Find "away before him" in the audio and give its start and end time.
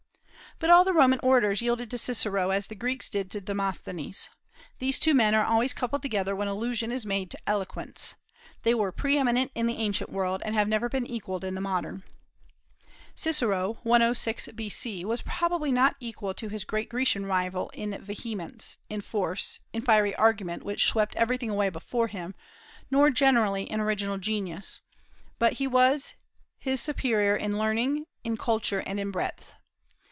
21.49-22.35